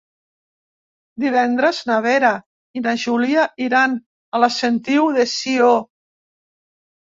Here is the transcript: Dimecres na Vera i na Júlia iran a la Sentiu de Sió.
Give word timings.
Dimecres 1.23 1.81
na 1.89 1.97
Vera 2.05 2.31
i 2.79 2.83
na 2.87 2.95
Júlia 3.05 3.45
iran 3.67 3.95
a 4.01 4.43
la 4.47 4.51
Sentiu 4.59 5.09
de 5.21 5.29
Sió. 5.37 5.71